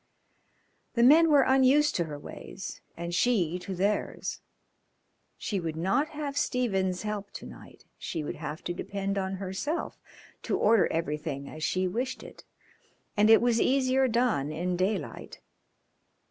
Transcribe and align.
The 0.95 1.03
men 1.03 1.29
were 1.29 1.43
unused 1.43 1.93
to 1.97 2.05
her 2.05 2.17
ways 2.17 2.81
and 2.97 3.13
she 3.13 3.59
to 3.59 3.75
theirs. 3.75 4.41
She 5.37 5.59
would 5.59 5.75
not 5.75 6.07
have 6.07 6.35
Stephens' 6.35 7.03
help 7.03 7.29
to 7.33 7.45
night; 7.45 7.85
she 7.99 8.23
would 8.23 8.37
have 8.37 8.63
to 8.63 8.73
depend 8.73 9.19
on 9.19 9.35
herself 9.35 9.99
to 10.41 10.57
order 10.57 10.87
everything 10.87 11.47
as 11.47 11.61
she 11.63 11.87
wished 11.87 12.23
it, 12.23 12.43
and 13.15 13.29
it 13.29 13.41
was 13.43 13.61
easier 13.61 14.07
done 14.07 14.51
in 14.51 14.75
daylight. 14.75 15.39